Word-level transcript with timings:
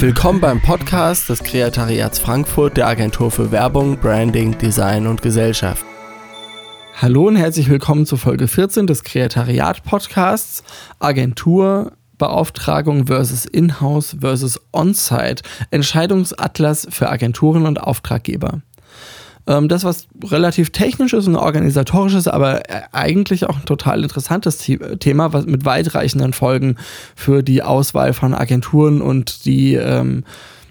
Willkommen 0.00 0.40
beim 0.40 0.62
Podcast 0.62 1.28
des 1.28 1.42
Kreatariats 1.42 2.18
Frankfurt 2.18 2.78
der 2.78 2.86
Agentur 2.86 3.30
für 3.30 3.52
Werbung, 3.52 3.98
Branding, 3.98 4.56
Design 4.56 5.06
und 5.06 5.20
Gesellschaft. 5.20 5.84
Hallo 6.94 7.28
und 7.28 7.36
herzlich 7.36 7.68
willkommen 7.68 8.06
zu 8.06 8.16
Folge 8.16 8.48
14 8.48 8.86
des 8.86 9.04
Kreatariat 9.04 9.84
Podcasts 9.84 10.64
Agentur 11.00 11.92
Beauftragung 12.16 13.08
versus 13.08 13.44
Inhouse 13.44 14.16
versus 14.18 14.58
On-Site 14.72 15.42
Entscheidungsatlas 15.70 16.88
für 16.90 17.10
Agenturen 17.10 17.66
und 17.66 17.78
Auftraggeber. 17.78 18.62
Ähm, 19.46 19.68
das, 19.68 19.84
was 19.84 20.06
relativ 20.24 20.70
technisch 20.70 21.12
ist 21.12 21.26
und 21.26 21.36
organisatorisch 21.36 22.14
ist, 22.14 22.28
aber 22.28 22.68
äh, 22.70 22.82
eigentlich 22.92 23.44
auch 23.48 23.56
ein 23.56 23.64
total 23.64 24.02
interessantes 24.02 24.58
Thema, 24.58 25.32
was 25.32 25.46
mit 25.46 25.64
weitreichenden 25.64 26.32
Folgen 26.32 26.76
für 27.14 27.42
die 27.42 27.62
Auswahl 27.62 28.12
von 28.12 28.34
Agenturen 28.34 29.00
und 29.00 29.44
die, 29.44 29.74
ähm, 29.74 30.24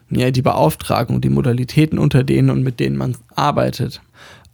ja, 0.09 0.31
die 0.31 0.41
Beauftragung, 0.41 1.21
die 1.21 1.29
Modalitäten, 1.29 1.99
unter 1.99 2.23
denen 2.23 2.49
und 2.49 2.63
mit 2.63 2.79
denen 2.79 2.97
man 2.97 3.15
arbeitet. 3.35 4.01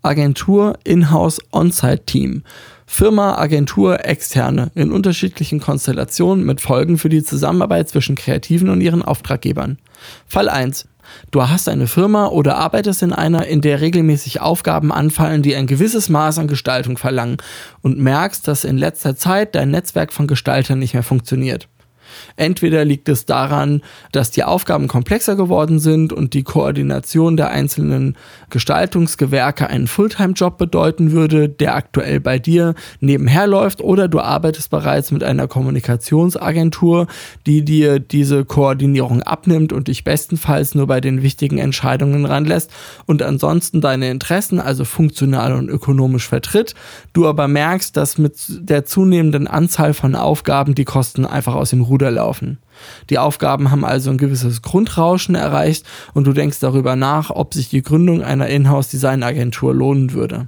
Agentur, 0.02 0.78
Inhouse, 0.84 1.40
On-Site-Team. 1.52 2.44
Firma, 2.86 3.38
Agentur, 3.38 4.06
Externe 4.06 4.72
in 4.76 4.92
unterschiedlichen 4.92 5.60
Konstellationen 5.60 6.46
mit 6.46 6.62
Folgen 6.62 7.00
für 7.00 7.10
die 7.10 7.24
Zusammenarbeit 7.24 7.90
zwischen 7.90 8.16
Kreativen 8.16 8.70
und 8.70 8.82
ihren 8.82 9.02
Auftraggebern. 9.02 9.80
Fall 10.28 10.50
1. 10.50 10.88
Du 11.32 11.48
hast 11.48 11.70
eine 11.70 11.88
Firma 11.88 12.28
oder 12.28 12.58
arbeitest 12.58 13.04
in 13.04 13.14
einer, 13.14 13.46
in 13.48 13.62
der 13.62 13.82
regelmäßig 13.82 14.42
Aufgaben 14.42 14.92
anfallen, 14.92 15.42
die 15.42 15.56
ein 15.56 15.68
gewisses 15.68 16.10
Maß 16.10 16.40
an 16.40 16.48
Gestaltung 16.48 16.98
verlangen 16.98 17.38
und 17.82 18.00
merkst, 18.00 18.48
dass 18.48 18.64
in 18.64 18.78
letzter 18.78 19.16
Zeit 19.16 19.56
dein 19.56 19.72
Netzwerk 19.72 20.14
von 20.14 20.28
Gestaltern 20.28 20.80
nicht 20.80 20.94
mehr 20.94 21.04
funktioniert. 21.04 21.68
Entweder 22.36 22.86
liegt 22.86 23.10
es 23.10 23.26
daran, 23.26 23.82
dass 24.12 24.32
die 24.32 24.44
Aufgaben 24.44 24.88
komplexer 24.88 25.36
geworden 25.36 25.80
sind 25.80 26.14
und 26.14 26.34
die 26.34 26.44
Koordination 26.44 27.38
der 27.38 27.50
einzelnen 27.50 28.16
Gestaltungsgewerke 28.50 29.68
einen 29.68 29.88
Fulltime-Job 29.88 30.58
bedeuten 30.58 31.12
würde, 31.12 31.50
der 31.50 31.76
aktuell 31.76 32.20
bei 32.20 32.40
dir 32.40 32.76
nebenher 33.00 33.48
läuft, 33.48 33.82
oder 33.82 34.08
du 34.08 34.20
arbeitest 34.20 34.70
bereits 34.70 35.12
mit 35.12 35.24
einer 35.24 35.48
Kommunikationsagentur, 35.48 37.08
die 37.46 37.64
dir 37.64 38.00
diese 38.00 38.46
Koordinierung 38.46 39.22
abnimmt 39.24 39.74
und 39.74 39.88
dich 39.88 40.04
bestenfalls 40.04 40.76
nur 40.76 40.88
bei 40.88 41.02
den 41.02 41.22
wichtigen 41.22 41.58
Entscheidungen 41.58 42.26
ranlässt 42.26 42.72
und 43.06 43.22
ansonsten 43.22 43.82
deine 43.82 44.10
Interessen, 44.10 44.60
also 44.60 44.86
funktional 44.86 45.54
und 45.54 45.70
ökonomisch 45.70 46.28
vertritt, 46.28 46.76
du 47.14 47.28
aber 47.28 47.48
merkst, 47.48 47.96
dass 47.98 48.18
mit 48.18 48.36
der 48.48 48.86
zunehmenden 48.86 49.48
Anzahl 49.48 49.94
von 49.94 50.16
Aufgaben 50.16 50.76
die 50.76 50.86
Kosten 50.86 51.26
einfach 51.26 51.56
aus 51.56 51.72
dem 51.72 51.82
Ruder 51.82 52.05
Ruder 52.06 52.12
laufen. 52.12 52.60
Die 53.10 53.18
Aufgaben 53.18 53.72
haben 53.72 53.84
also 53.84 54.12
ein 54.12 54.18
gewisses 54.18 54.62
Grundrauschen 54.62 55.36
erreicht 55.36 55.86
und 56.14 56.28
du 56.28 56.34
denkst 56.34 56.60
darüber 56.60 56.96
nach, 56.96 57.32
ob 57.32 57.54
sich 57.54 57.70
die 57.70 57.82
Gründung 57.82 58.22
einer 58.22 58.48
Inhouse-Design-Agentur 58.48 59.74
lohnen 59.74 60.14
würde. 60.14 60.48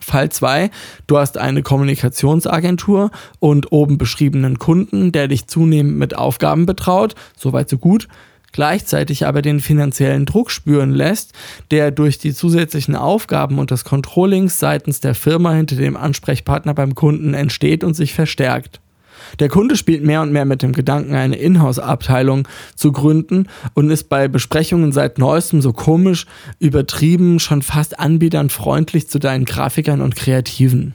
Fall 0.00 0.28
2, 0.28 0.70
du 1.06 1.16
hast 1.16 1.38
eine 1.38 1.62
Kommunikationsagentur 1.62 3.10
und 3.38 3.72
oben 3.72 3.96
beschriebenen 3.96 4.58
Kunden, 4.58 5.12
der 5.12 5.28
dich 5.28 5.46
zunehmend 5.46 5.96
mit 5.96 6.14
Aufgaben 6.14 6.66
betraut, 6.66 7.14
soweit 7.38 7.70
so 7.70 7.78
gut, 7.78 8.08
gleichzeitig 8.52 9.26
aber 9.26 9.40
den 9.40 9.60
finanziellen 9.60 10.26
Druck 10.26 10.50
spüren 10.50 10.90
lässt, 10.90 11.32
der 11.70 11.90
durch 11.90 12.18
die 12.18 12.34
zusätzlichen 12.34 12.96
Aufgaben 12.96 13.58
und 13.58 13.70
das 13.70 13.84
Controlling 13.84 14.50
seitens 14.50 15.00
der 15.00 15.14
Firma 15.14 15.52
hinter 15.54 15.76
dem 15.76 15.96
Ansprechpartner 15.96 16.74
beim 16.74 16.94
Kunden 16.94 17.32
entsteht 17.32 17.82
und 17.82 17.94
sich 17.94 18.12
verstärkt. 18.12 18.80
Der 19.38 19.48
Kunde 19.48 19.76
spielt 19.76 20.04
mehr 20.04 20.22
und 20.22 20.32
mehr 20.32 20.44
mit 20.44 20.62
dem 20.62 20.72
Gedanken, 20.72 21.14
eine 21.14 21.36
Inhouse-Abteilung 21.36 22.46
zu 22.74 22.92
gründen 22.92 23.48
und 23.74 23.90
ist 23.90 24.08
bei 24.08 24.28
Besprechungen 24.28 24.92
seit 24.92 25.18
neuestem 25.18 25.60
so 25.60 25.72
komisch, 25.72 26.26
übertrieben, 26.58 27.40
schon 27.40 27.62
fast 27.62 27.98
anbietern 27.98 28.50
freundlich 28.50 29.08
zu 29.08 29.18
deinen 29.18 29.44
Grafikern 29.44 30.00
und 30.00 30.16
Kreativen. 30.16 30.94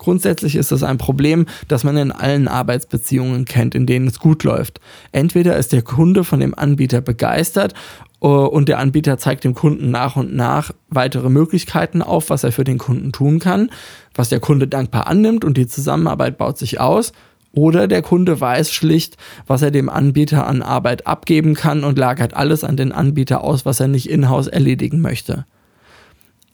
Grundsätzlich 0.00 0.56
ist 0.56 0.72
das 0.72 0.82
ein 0.82 0.96
Problem, 0.96 1.44
das 1.68 1.84
man 1.84 1.96
in 1.98 2.10
allen 2.10 2.48
Arbeitsbeziehungen 2.48 3.44
kennt, 3.44 3.74
in 3.74 3.84
denen 3.84 4.06
es 4.06 4.18
gut 4.18 4.44
läuft. 4.44 4.80
Entweder 5.12 5.58
ist 5.58 5.72
der 5.72 5.82
Kunde 5.82 6.24
von 6.24 6.40
dem 6.40 6.54
Anbieter 6.54 7.02
begeistert 7.02 7.74
äh, 8.22 8.26
und 8.26 8.70
der 8.70 8.78
Anbieter 8.78 9.18
zeigt 9.18 9.44
dem 9.44 9.54
Kunden 9.54 9.90
nach 9.90 10.16
und 10.16 10.34
nach 10.34 10.72
weitere 10.88 11.28
Möglichkeiten 11.28 12.00
auf, 12.00 12.30
was 12.30 12.44
er 12.44 12.52
für 12.52 12.64
den 12.64 12.78
Kunden 12.78 13.12
tun 13.12 13.40
kann, 13.40 13.70
was 14.14 14.30
der 14.30 14.40
Kunde 14.40 14.66
dankbar 14.66 15.06
annimmt 15.06 15.44
und 15.44 15.58
die 15.58 15.66
Zusammenarbeit 15.66 16.38
baut 16.38 16.56
sich 16.56 16.80
aus. 16.80 17.12
Oder 17.52 17.88
der 17.88 18.02
Kunde 18.02 18.40
weiß 18.40 18.72
schlicht, 18.72 19.16
was 19.46 19.62
er 19.62 19.70
dem 19.70 19.88
Anbieter 19.88 20.46
an 20.46 20.62
Arbeit 20.62 21.06
abgeben 21.06 21.54
kann 21.54 21.82
und 21.82 21.98
lagert 21.98 22.34
alles 22.34 22.62
an 22.62 22.76
den 22.76 22.92
Anbieter 22.92 23.42
aus, 23.42 23.66
was 23.66 23.80
er 23.80 23.88
nicht 23.88 24.08
in-house 24.08 24.46
erledigen 24.46 25.00
möchte. 25.00 25.46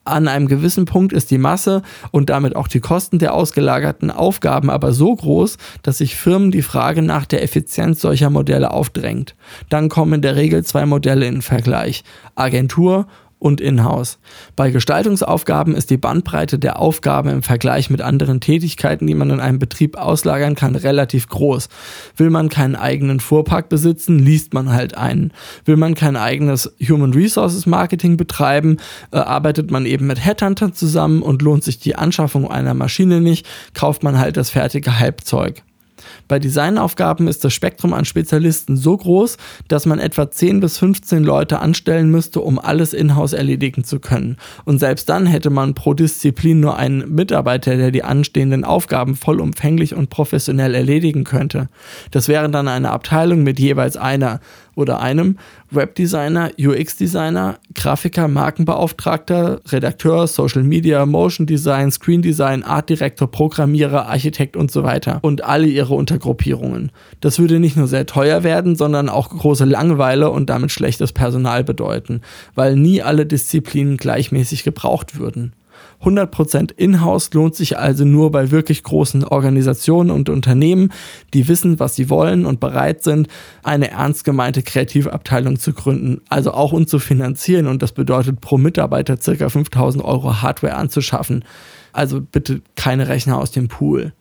An 0.07 0.29
einem 0.29 0.47
gewissen 0.47 0.85
Punkt 0.85 1.13
ist 1.13 1.33
die 1.33 1.37
Masse 1.39 1.83
und 2.13 2.31
damit 2.31 2.55
auch 2.55 2.69
die 2.69 2.79
Kosten 2.79 3.19
der 3.19 3.35
ausgelagerten 3.35 4.13
Aufgaben 4.13 4.71
aber 4.71 4.93
so 4.93 5.15
groß, 5.15 5.59
dass 5.83 5.99
sich 5.99 6.15
Firmen 6.15 6.53
die 6.53 6.63
Frage 6.63 7.03
nach 7.03 7.27
der 7.27 7.43
Effizienz 7.43 8.01
solcher 8.01 8.31
Modelle 8.31 8.71
aufdrängt. 8.71 9.35
Dann 9.69 9.89
kommen 9.89 10.15
in 10.15 10.23
der 10.23 10.37
Regel 10.37 10.65
zwei 10.65 10.87
Modelle 10.87 11.27
in 11.27 11.43
Vergleich. 11.43 12.05
Agentur 12.37 13.09
und 13.39 13.61
in-house. 13.61 14.19
Bei 14.57 14.71
Gestaltungsaufgaben 14.71 15.75
ist 15.75 15.91
die 15.91 15.99
Bandbreite 15.99 16.59
der 16.59 16.79
Aufgaben 16.79 17.29
im 17.29 17.43
Vergleich 17.43 17.91
mit 17.91 18.01
anderen 18.01 18.41
Tätigkeiten, 18.41 19.07
die 19.07 19.15
man 19.15 19.31
in 19.31 19.41
einem 19.41 19.59
Betrieb 19.59 19.97
auslagern 19.97 20.55
kann, 20.55 20.75
relativ 20.75 21.29
groß. 21.29 21.69
Will 22.17 22.31
man 22.31 22.49
keinen 22.49 22.77
eigenen 22.77 23.21
Fuhrpark 23.21 23.69
besitzen, 23.69 24.19
liest 24.19 24.55
man 24.55 24.73
halt 24.73 24.97
einen. 24.97 25.33
Will 25.65 25.77
man 25.77 25.95
kein 25.95 26.17
eigenes 26.17 26.73
Human 26.89 27.13
Resources 27.13 27.67
Marketing 27.67 28.17
betreiben, 28.17 28.79
äh, 29.13 29.19
arbeitet 29.19 29.71
man 29.71 29.85
eben 29.85 30.07
mit 30.07 30.25
Headhuntern 30.25 30.73
zusammen 30.73 31.23
und 31.23 31.43
lohnt 31.43 31.63
sich 31.63 31.79
die 31.79 31.95
Anschaffung 31.95 32.51
einer 32.51 32.75
Maschine 32.75 33.21
nicht, 33.21 33.47
kauft 33.75 34.03
man 34.03 34.19
halt 34.19 34.37
das 34.37 34.51
fertige 34.51 34.99
Halbzeug. 34.99 35.63
Bei 36.29 36.39
Designaufgaben 36.39 37.29
ist 37.29 37.45
das 37.45 37.55
Spektrum 37.55 37.93
an 37.93 38.05
Spezialisten 38.05 38.77
so 38.77 38.97
groß, 38.97 39.37
dass 39.69 39.87
man 39.87 39.99
etwa 39.99 40.31
10 40.31 40.61
bis 40.61 40.79
15 40.79 41.23
Leute 41.23 41.61
anstellen 41.61 42.11
müsste, 42.11 42.41
um 42.41 42.59
alles 42.59 42.93
in-house 42.93 43.33
erledigen 43.33 43.85
zu 43.85 44.01
können. 44.01 44.37
Und 44.65 44.79
selbst 44.79 45.09
dann 45.09 45.27
hätte 45.27 45.51
man 45.51 45.75
pro 45.75 45.95
Disziplin 45.95 46.61
nur 46.61 46.77
einen 46.77 47.15
Mitarbeiter, 47.15 47.77
der 47.77 47.91
die 47.91 48.03
anstehenden 48.05 48.65
Aufgaben 48.65 49.15
vollumfänglich 49.15 49.95
und 49.95 50.11
professionell 50.11 50.75
erledigen 50.75 51.25
könnte. 51.25 51.69
Das 52.11 52.29
wäre 52.29 52.51
dann 52.51 52.69
eine 52.69 52.91
Abteilung 52.91 53.43
mit 53.43 53.61
jeweils 53.61 53.97
einer 53.97 54.41
oder 54.77 55.01
einem 55.01 55.39
Webdesigner, 55.71 56.51
UX-Designer, 56.59 57.59
Grafiker, 57.75 58.29
Markenbeauftragter, 58.29 59.61
Redakteur, 59.69 60.27
Social 60.27 60.63
Media, 60.63 61.05
Motion 61.07 61.47
Design, 61.47 61.91
Screen 61.91 62.23
Design, 62.23 62.63
Art 62.63 62.89
Director, 62.91 63.29
Programmierer, 63.29 64.07
Architekt 64.07 64.57
und 64.57 64.71
so 64.71 64.85
weiter 64.85 65.19
und 65.23 65.43
alle 65.45 65.67
ihre 65.67 65.95
Untergruppierungen. 66.17 66.91
Das 67.21 67.39
würde 67.39 67.61
nicht 67.61 67.77
nur 67.77 67.89
sehr 67.89 68.07
teuer 68.07 68.43
werden, 68.43 68.77
sondern 68.77 69.09
auch 69.09 69.29
große 69.29 69.65
Langeweile 69.65 70.31
und 70.31 70.51
damit 70.51 70.71
schlechtes 70.71 71.13
Personal 71.13 71.63
bedeuten, 71.63 72.23
weil 72.55 72.77
nie 72.77 73.03
alle 73.03 73.27
Disziplinen 73.27 73.97
gleichmäßig 73.97 74.65
gebraucht 74.65 75.19
würden. 75.19 75.53
100% 76.03 76.73
Inhouse 76.77 77.33
lohnt 77.33 77.55
sich 77.55 77.79
also 77.79 78.05
nur 78.05 78.31
bei 78.31 78.51
wirklich 78.51 78.83
großen 78.83 79.25
Organisationen 79.25 80.11
und 80.11 80.29
Unternehmen, 80.29 80.91
die 81.35 81.49
wissen, 81.49 81.79
was 81.81 81.97
sie 81.97 82.09
wollen 82.11 82.47
und 82.47 82.61
bereit 82.61 83.03
sind, 83.03 83.29
eine 83.63 83.91
ernst 83.91 84.25
gemeinte 84.25 84.63
Kreativabteilung 84.63 85.59
zu 85.59 85.73
gründen, 85.73 86.21
also 86.29 86.53
auch 86.53 86.73
und 86.73 86.89
zu 86.89 86.99
finanzieren. 86.99 87.67
Und 87.67 87.83
das 87.83 87.93
bedeutet 87.93 88.41
pro 88.41 88.59
Mitarbeiter 88.59 89.19
circa 89.21 89.49
5000 89.49 90.05
Euro 90.05 90.43
Hardware 90.43 90.77
anzuschaffen. 90.77 91.45
Also 91.93 92.21
bitte 92.21 92.61
keine 92.75 93.09
Rechner 93.09 93.39
aus 93.39 93.51
dem 93.51 93.69
Pool 93.69 94.13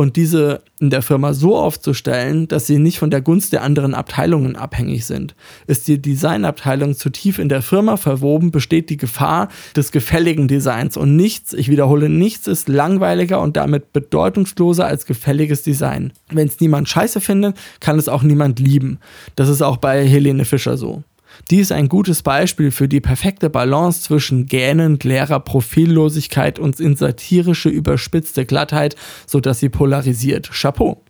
und 0.00 0.16
diese 0.16 0.62
in 0.80 0.88
der 0.88 1.02
Firma 1.02 1.34
so 1.34 1.58
aufzustellen, 1.58 2.48
dass 2.48 2.66
sie 2.66 2.78
nicht 2.78 2.98
von 2.98 3.10
der 3.10 3.20
Gunst 3.20 3.52
der 3.52 3.62
anderen 3.62 3.94
Abteilungen 3.94 4.56
abhängig 4.56 5.04
sind. 5.04 5.34
Ist 5.66 5.88
die 5.88 6.00
Designabteilung 6.00 6.94
zu 6.96 7.10
tief 7.10 7.38
in 7.38 7.50
der 7.50 7.60
Firma 7.60 7.98
verwoben, 7.98 8.50
besteht 8.50 8.88
die 8.88 8.96
Gefahr 8.96 9.50
des 9.76 9.92
gefälligen 9.92 10.48
Designs 10.48 10.96
und 10.96 11.16
nichts, 11.16 11.52
ich 11.52 11.68
wiederhole, 11.68 12.08
nichts 12.08 12.46
ist 12.46 12.70
langweiliger 12.70 13.42
und 13.42 13.58
damit 13.58 13.92
bedeutungsloser 13.92 14.86
als 14.86 15.04
gefälliges 15.04 15.64
Design. 15.64 16.14
Wenn 16.30 16.48
es 16.48 16.60
niemand 16.60 16.88
scheiße 16.88 17.20
findet, 17.20 17.58
kann 17.80 17.98
es 17.98 18.08
auch 18.08 18.22
niemand 18.22 18.58
lieben. 18.58 19.00
Das 19.36 19.50
ist 19.50 19.60
auch 19.60 19.76
bei 19.76 20.06
Helene 20.06 20.46
Fischer 20.46 20.78
so. 20.78 21.02
Die 21.50 21.58
ist 21.58 21.72
ein 21.72 21.88
gutes 21.88 22.22
Beispiel 22.22 22.70
für 22.70 22.88
die 22.88 23.00
perfekte 23.00 23.50
Balance 23.50 24.02
zwischen 24.02 24.46
gähnend 24.46 25.04
leerer 25.04 25.40
Profillosigkeit 25.40 26.58
und 26.58 26.80
in 26.80 26.96
satirische 26.96 27.68
überspitzte 27.68 28.46
Glattheit, 28.46 28.96
sodass 29.26 29.60
sie 29.60 29.68
polarisiert. 29.68 30.50
Chapeau. 30.52 31.02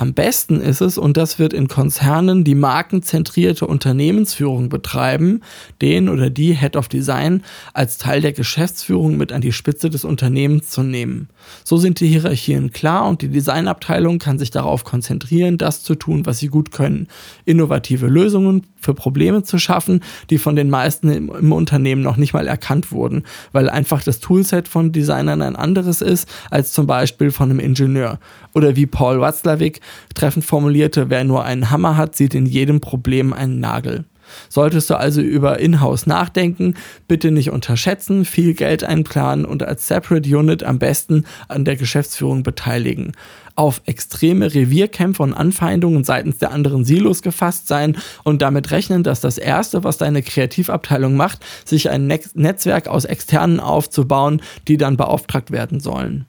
Am 0.00 0.14
besten 0.14 0.60
ist 0.60 0.80
es, 0.80 0.96
und 0.96 1.16
das 1.16 1.40
wird 1.40 1.52
in 1.52 1.66
Konzernen, 1.66 2.44
die 2.44 2.54
markenzentrierte 2.54 3.66
Unternehmensführung 3.66 4.68
betreiben, 4.68 5.40
den 5.82 6.08
oder 6.08 6.30
die 6.30 6.54
Head 6.54 6.76
of 6.76 6.86
Design 6.86 7.42
als 7.74 7.98
Teil 7.98 8.20
der 8.20 8.32
Geschäftsführung 8.32 9.16
mit 9.16 9.32
an 9.32 9.40
die 9.40 9.50
Spitze 9.50 9.90
des 9.90 10.04
Unternehmens 10.04 10.70
zu 10.70 10.84
nehmen. 10.84 11.28
So 11.64 11.78
sind 11.78 11.98
die 11.98 12.06
Hierarchien 12.06 12.70
klar 12.72 13.08
und 13.08 13.22
die 13.22 13.28
Designabteilung 13.28 14.20
kann 14.20 14.38
sich 14.38 14.52
darauf 14.52 14.84
konzentrieren, 14.84 15.58
das 15.58 15.82
zu 15.82 15.96
tun, 15.96 16.26
was 16.26 16.38
sie 16.38 16.46
gut 16.46 16.70
können. 16.70 17.08
Innovative 17.44 18.06
Lösungen 18.06 18.68
für 18.76 18.94
Probleme 18.94 19.42
zu 19.42 19.58
schaffen, 19.58 20.04
die 20.30 20.38
von 20.38 20.54
den 20.54 20.70
meisten 20.70 21.10
im, 21.10 21.28
im 21.28 21.50
Unternehmen 21.50 22.02
noch 22.02 22.16
nicht 22.16 22.34
mal 22.34 22.46
erkannt 22.46 22.92
wurden, 22.92 23.24
weil 23.50 23.68
einfach 23.68 24.04
das 24.04 24.20
Toolset 24.20 24.68
von 24.68 24.92
Designern 24.92 25.42
ein 25.42 25.56
anderes 25.56 26.02
ist 26.02 26.28
als 26.50 26.72
zum 26.72 26.86
Beispiel 26.86 27.32
von 27.32 27.50
einem 27.50 27.58
Ingenieur. 27.58 28.20
Oder 28.54 28.76
wie 28.76 28.86
Paul 28.86 29.20
Watzlawick 29.20 29.80
treffend 30.14 30.44
formulierte, 30.44 31.10
wer 31.10 31.24
nur 31.24 31.44
einen 31.44 31.70
Hammer 31.70 31.96
hat, 31.96 32.16
sieht 32.16 32.34
in 32.34 32.46
jedem 32.46 32.80
Problem 32.80 33.32
einen 33.32 33.60
Nagel. 33.60 34.04
Solltest 34.48 34.90
du 34.90 34.94
also 34.94 35.20
über 35.20 35.58
Inhouse 35.58 36.06
nachdenken, 36.06 36.74
bitte 37.06 37.30
nicht 37.30 37.50
unterschätzen, 37.50 38.24
viel 38.24 38.54
Geld 38.54 38.84
einplanen 38.84 39.44
und 39.44 39.62
als 39.62 39.88
Separate 39.88 40.36
Unit 40.36 40.62
am 40.64 40.78
besten 40.78 41.24
an 41.48 41.64
der 41.64 41.76
Geschäftsführung 41.76 42.42
beteiligen. 42.42 43.12
Auf 43.54 43.82
extreme 43.86 44.54
Revierkämpfe 44.54 45.22
und 45.22 45.34
Anfeindungen 45.34 46.04
seitens 46.04 46.38
der 46.38 46.52
anderen 46.52 46.84
Silos 46.84 47.22
gefasst 47.22 47.66
sein 47.66 47.96
und 48.22 48.40
damit 48.40 48.70
rechnen, 48.70 49.02
dass 49.02 49.20
das 49.20 49.36
Erste, 49.36 49.82
was 49.82 49.98
deine 49.98 50.22
Kreativabteilung 50.22 51.16
macht, 51.16 51.44
sich 51.64 51.90
ein 51.90 52.06
Netzwerk 52.06 52.86
aus 52.86 53.04
Externen 53.04 53.58
aufzubauen, 53.58 54.42
die 54.68 54.76
dann 54.76 54.96
beauftragt 54.96 55.50
werden 55.50 55.80
sollen. 55.80 56.26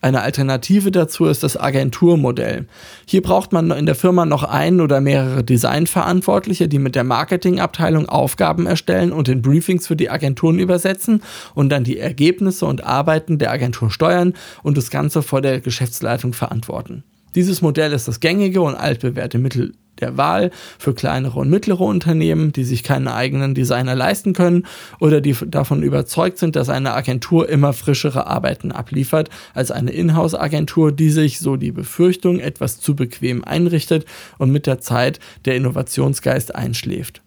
Eine 0.00 0.22
Alternative 0.22 0.90
dazu 0.90 1.26
ist 1.26 1.42
das 1.42 1.56
Agenturmodell. 1.56 2.66
Hier 3.06 3.22
braucht 3.22 3.52
man 3.52 3.70
in 3.70 3.86
der 3.86 3.94
Firma 3.94 4.26
noch 4.26 4.44
ein 4.44 4.80
oder 4.80 5.00
mehrere 5.00 5.42
Designverantwortliche, 5.42 6.68
die 6.68 6.78
mit 6.78 6.94
der 6.94 7.04
Marketingabteilung 7.04 8.08
Aufgaben 8.08 8.66
erstellen 8.66 9.12
und 9.12 9.28
in 9.28 9.42
Briefings 9.42 9.86
für 9.86 9.96
die 9.96 10.10
Agenturen 10.10 10.58
übersetzen 10.58 11.22
und 11.54 11.70
dann 11.70 11.84
die 11.84 11.98
Ergebnisse 11.98 12.66
und 12.66 12.84
Arbeiten 12.84 13.38
der 13.38 13.50
Agentur 13.50 13.90
steuern 13.90 14.34
und 14.62 14.76
das 14.76 14.90
Ganze 14.90 15.22
vor 15.22 15.40
der 15.40 15.60
Geschäftsleitung 15.60 16.32
verantworten. 16.32 17.04
Dieses 17.36 17.60
Modell 17.60 17.92
ist 17.92 18.08
das 18.08 18.20
gängige 18.20 18.62
und 18.62 18.74
altbewährte 18.74 19.38
Mittel 19.38 19.74
der 20.00 20.16
Wahl 20.16 20.50
für 20.78 20.94
kleinere 20.94 21.38
und 21.38 21.50
mittlere 21.50 21.82
Unternehmen, 21.82 22.52
die 22.52 22.64
sich 22.64 22.82
keinen 22.82 23.08
eigenen 23.08 23.54
Designer 23.54 23.94
leisten 23.94 24.32
können 24.32 24.66
oder 25.00 25.20
die 25.20 25.36
davon 25.46 25.82
überzeugt 25.82 26.38
sind, 26.38 26.56
dass 26.56 26.70
eine 26.70 26.94
Agentur 26.94 27.48
immer 27.48 27.72
frischere 27.72 28.26
Arbeiten 28.26 28.72
abliefert 28.72 29.28
als 29.54 29.70
eine 29.70 29.90
Inhouse-Agentur, 29.92 30.92
die 30.92 31.10
sich, 31.10 31.38
so 31.38 31.56
die 31.56 31.72
Befürchtung, 31.72 32.40
etwas 32.40 32.80
zu 32.80 32.96
bequem 32.96 33.44
einrichtet 33.44 34.06
und 34.38 34.50
mit 34.50 34.66
der 34.66 34.80
Zeit 34.80 35.20
der 35.44 35.56
Innovationsgeist 35.56 36.54
einschläft 36.54 37.22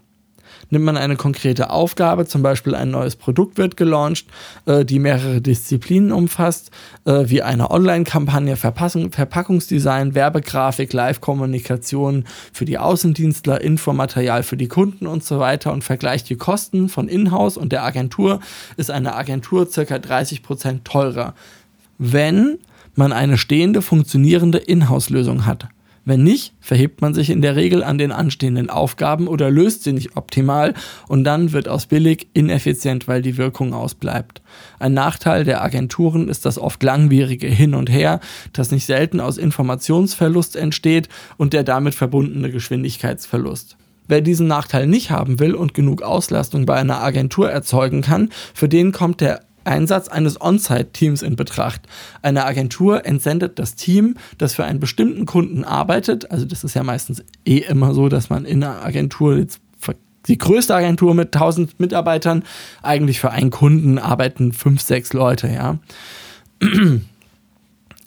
nimmt 0.69 0.85
man 0.85 0.97
eine 0.97 1.15
konkrete 1.15 1.69
Aufgabe, 1.69 2.25
zum 2.25 2.43
Beispiel 2.43 2.75
ein 2.75 2.91
neues 2.91 3.15
Produkt 3.15 3.57
wird 3.57 3.77
gelauncht, 3.77 4.27
äh, 4.65 4.85
die 4.85 4.99
mehrere 4.99 5.41
Disziplinen 5.41 6.11
umfasst, 6.11 6.71
äh, 7.05 7.23
wie 7.25 7.41
eine 7.41 7.71
Online-Kampagne, 7.71 8.55
Verpackungsdesign, 8.55 10.15
Werbegrafik, 10.15 10.93
Live-Kommunikation 10.93 12.25
für 12.53 12.65
die 12.65 12.77
Außendienstler, 12.77 13.61
Infomaterial 13.61 14.43
für 14.43 14.57
die 14.57 14.67
Kunden 14.67 15.07
und 15.07 15.23
so 15.23 15.39
weiter 15.39 15.73
und 15.73 15.83
vergleicht 15.83 16.29
die 16.29 16.37
Kosten 16.37 16.89
von 16.89 17.07
Inhouse 17.07 17.57
und 17.57 17.71
der 17.71 17.83
Agentur, 17.83 18.39
ist 18.77 18.91
eine 18.91 19.15
Agentur 19.15 19.69
circa 19.69 19.99
30 19.99 20.43
Prozent 20.43 20.85
teurer, 20.85 21.33
wenn 21.97 22.59
man 22.95 23.13
eine 23.13 23.37
stehende, 23.37 23.81
funktionierende 23.81 24.57
Inhouse-Lösung 24.57 25.45
hat. 25.45 25.67
Wenn 26.09 26.23
nicht, 26.23 26.53
verhebt 26.59 27.01
man 27.01 27.13
sich 27.13 27.29
in 27.29 27.43
der 27.43 27.55
Regel 27.55 27.83
an 27.83 27.99
den 27.99 28.11
anstehenden 28.11 28.71
Aufgaben 28.71 29.27
oder 29.27 29.51
löst 29.51 29.83
sie 29.83 29.93
nicht 29.93 30.17
optimal 30.17 30.73
und 31.07 31.23
dann 31.23 31.51
wird 31.51 31.67
aus 31.67 31.85
billig 31.85 32.29
ineffizient, 32.33 33.07
weil 33.07 33.21
die 33.21 33.37
Wirkung 33.37 33.75
ausbleibt. 33.75 34.41
Ein 34.79 34.95
Nachteil 34.95 35.43
der 35.43 35.63
Agenturen 35.63 36.27
ist 36.27 36.47
das 36.47 36.57
oft 36.57 36.81
langwierige 36.81 37.45
Hin 37.45 37.75
und 37.75 37.91
Her, 37.91 38.21
das 38.53 38.71
nicht 38.71 38.87
selten 38.87 39.19
aus 39.19 39.37
Informationsverlust 39.37 40.55
entsteht 40.55 41.09
und 41.37 41.53
der 41.53 41.63
damit 41.63 41.93
verbundene 41.93 42.49
Geschwindigkeitsverlust. 42.49 43.77
Wer 44.07 44.21
diesen 44.21 44.47
Nachteil 44.47 44.87
nicht 44.87 45.11
haben 45.11 45.39
will 45.39 45.53
und 45.53 45.75
genug 45.75 46.01
Auslastung 46.01 46.65
bei 46.65 46.73
einer 46.73 47.03
Agentur 47.03 47.51
erzeugen 47.51 48.01
kann, 48.01 48.29
für 48.55 48.67
den 48.67 48.91
kommt 48.91 49.21
der 49.21 49.41
Einsatz 49.69 50.09
eines 50.09 50.41
On-Site-Teams 50.41 51.21
in 51.21 51.35
Betracht. 51.35 51.81
Eine 52.21 52.45
Agentur 52.45 53.05
entsendet 53.05 53.59
das 53.59 53.75
Team, 53.75 54.15
das 54.37 54.53
für 54.53 54.65
einen 54.65 54.79
bestimmten 54.79 55.25
Kunden 55.25 55.63
arbeitet. 55.63 56.29
Also 56.31 56.45
das 56.45 56.63
ist 56.63 56.73
ja 56.73 56.83
meistens 56.83 57.23
eh 57.45 57.59
immer 57.59 57.93
so, 57.93 58.09
dass 58.09 58.29
man 58.29 58.45
in 58.45 58.63
einer 58.63 58.83
Agentur 58.83 59.37
jetzt 59.37 59.61
die 60.27 60.37
größte 60.37 60.75
Agentur 60.75 61.15
mit 61.15 61.33
1000 61.33 61.79
Mitarbeitern, 61.79 62.43
eigentlich 62.81 63.19
für 63.19 63.31
einen 63.31 63.49
Kunden 63.51 63.97
arbeiten 63.97 64.51
fünf, 64.51 64.81
sechs 64.81 65.13
Leute, 65.13 65.47
ja. 65.47 65.79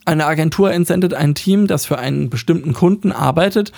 Eine 0.04 0.26
Agentur 0.26 0.72
entsendet 0.72 1.14
ein 1.14 1.34
Team, 1.34 1.66
das 1.66 1.86
für 1.86 1.98
einen 1.98 2.28
bestimmten 2.28 2.74
Kunden 2.74 3.12
arbeitet, 3.12 3.72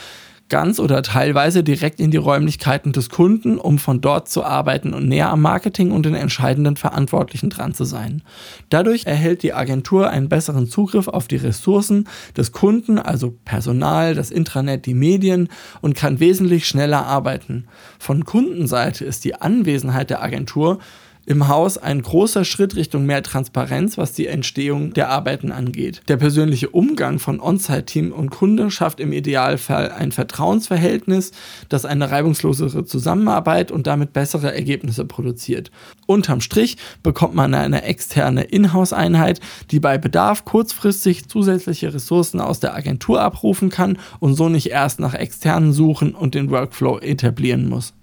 ganz 0.49 0.79
oder 0.79 1.03
teilweise 1.03 1.65
direkt 1.65 2.01
in 2.01 2.11
die 2.11 2.19
Räumlichkeiten 2.19 2.93
des 2.93 3.09
Kunden, 3.09 3.59
um 3.59 3.79
von 3.79 4.01
dort 4.01 4.29
zu 4.29 4.45
arbeiten 4.45 4.93
und 4.93 5.09
näher 5.09 5.31
am 5.31 5.41
Marketing 5.41 5.91
und 5.91 6.05
den 6.05 6.15
entscheidenden 6.15 6.77
Verantwortlichen 6.77 7.51
dran 7.51 7.75
zu 7.75 7.85
sein. 7.85 8.23
Dadurch 8.69 9.07
erhält 9.07 9.43
die 9.43 9.55
Agentur 9.55 10.11
einen 10.11 10.29
besseren 10.29 10.69
Zugriff 10.69 11.09
auf 11.09 11.29
die 11.29 11.37
Ressourcen 11.37 12.07
des 12.37 12.53
Kunden, 12.53 12.99
also 12.99 13.35
Personal, 13.45 14.15
das 14.15 14.31
Intranet, 14.31 14.87
die 14.87 14.95
Medien 14.95 15.49
und 15.81 15.97
kann 15.97 16.21
wesentlich 16.21 16.69
schneller 16.69 17.07
arbeiten. 17.07 17.67
Von 17.99 18.25
Kundenseite 18.25 19.05
ist 19.05 19.25
die 19.25 19.35
Anwesenheit 19.35 20.11
der 20.11 20.23
Agentur 20.23 20.79
im 21.27 21.49
Haus 21.49 21.79
ein 21.79 22.03
großer 22.03 22.45
Schritt 22.45 22.77
Richtung 22.77 23.07
mehr 23.07 23.23
Transparenz, 23.23 23.99
was 23.99 24.13
die 24.13 24.27
Entstehung 24.27 24.93
der 24.93 25.09
Arbeiten 25.09 25.53
angeht. 25.53 26.03
Der 26.09 26.17
persönliche 26.17 26.71
Umgang 26.71 27.19
von 27.19 27.41
On-Site-Team 27.41 28.13
und 28.13 28.31
Kunde 28.31 28.71
schafft 28.71 29.01
im 29.01 29.13
Idealfall 29.13 29.91
ein 29.91 30.13
Vertrauensverhältnis, 30.13 31.33
das 31.69 31.85
eine 31.85 32.11
reibungslosere 32.11 32.85
Zusammenarbeit 32.85 33.71
und 33.71 33.87
damit 33.87 34.13
bessere 34.13 34.55
Ergebnisse 34.55 35.05
produziert. 35.05 35.71
Unterm 36.07 36.41
Strich 36.41 36.77
bekommt 37.03 37.35
man 37.35 37.55
eine 37.55 37.83
externe 37.83 38.45
Inhouse-Einheit, 38.45 39.41
die 39.71 39.81
bei 39.81 39.99
Bedarf 39.99 40.45
kurzfristig 40.45 41.29
zusätzliche 41.29 41.95
Ressourcen 41.95 42.41
aus 42.41 42.61
der 42.61 42.75
Agentur 42.75 43.21
abrufen 43.21 43.71
kann 43.71 43.99
und 44.21 44.35
so 44.35 44.49
nicht 44.49 44.71
erst 44.71 45.01
nach 45.01 45.15
externen 45.15 45.73
suchen 45.73 46.15
und 46.15 46.35
den 46.35 46.51
Workflow 46.51 46.99
etablieren 46.99 47.69
muss. 47.69 47.95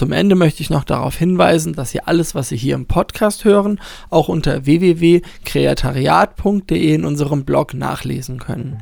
Zum 0.00 0.12
Ende 0.12 0.34
möchte 0.34 0.62
ich 0.62 0.70
noch 0.70 0.84
darauf 0.84 1.14
hinweisen, 1.14 1.74
dass 1.74 1.90
Sie 1.90 2.00
alles, 2.00 2.34
was 2.34 2.48
Sie 2.48 2.56
hier 2.56 2.74
im 2.74 2.86
Podcast 2.86 3.44
hören, 3.44 3.78
auch 4.08 4.28
unter 4.28 4.64
www.kreatariat.de 4.64 6.94
in 6.94 7.04
unserem 7.04 7.44
Blog 7.44 7.74
nachlesen 7.74 8.38
können. 8.38 8.78